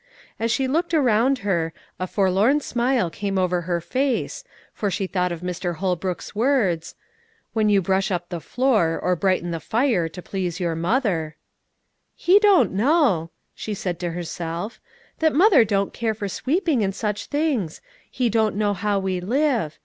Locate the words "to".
10.09-10.21, 13.99-14.09